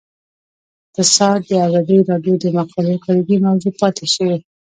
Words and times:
اقتصاد 0.87 1.39
د 1.49 1.51
ازادي 1.65 1.97
راډیو 2.09 2.35
د 2.43 2.45
مقالو 2.57 3.01
کلیدي 3.05 3.37
موضوع 3.45 3.73
پاتې 3.81 4.05
شوی. 4.13 4.37